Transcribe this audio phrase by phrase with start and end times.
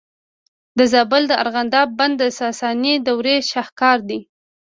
[0.77, 4.19] د زابل د ارغنداب بند د ساساني دورې شاهکار دی